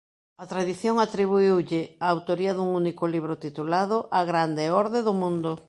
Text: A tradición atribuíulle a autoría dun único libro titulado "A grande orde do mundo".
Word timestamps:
A 0.43 0.45
tradición 0.51 0.95
atribuíulle 0.99 1.81
a 2.05 2.07
autoría 2.13 2.51
dun 2.57 2.69
único 2.81 3.03
libro 3.13 3.33
titulado 3.45 3.97
"A 4.19 4.21
grande 4.29 4.63
orde 4.81 4.99
do 5.07 5.13
mundo". 5.21 5.51